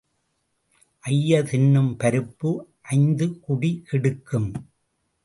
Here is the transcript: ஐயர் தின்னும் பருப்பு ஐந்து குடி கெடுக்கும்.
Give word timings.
ஐயர் 1.03 1.45
தின்னும் 1.45 1.91
பருப்பு 1.97 2.51
ஐந்து 2.81 3.39
குடி 3.39 3.83
கெடுக்கும். 3.91 4.49